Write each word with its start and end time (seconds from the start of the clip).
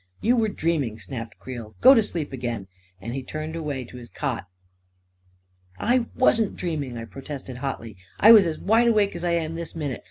"You 0.29 0.35
were 0.35 0.47
dreaming!" 0.47 0.97
snapped 0.99 1.37
Creel." 1.37 1.75
Go 1.81 1.93
to 1.93 2.01
sleep 2.01 2.33
again!" 2.33 2.67
and 3.01 3.13
he 3.13 3.21
turned 3.21 3.55
away 3.55 3.83
to 3.83 3.97
his 3.97 4.09
cot. 4.09 4.47
"I 5.77 6.07
wasn't 6.15 6.55
dreaming 6.55 6.97
I" 6.97 7.01
I 7.03 7.05
protested 7.05 7.57
hotly. 7.57 7.97
"I 8.19 8.31
was 8.31 8.47
as 8.47 8.57
wide 8.57 8.87
awake 8.87 9.15
as 9.15 9.23
I 9.23 9.33
am 9.33 9.53
this 9.53 9.75
minute. 9.75 9.99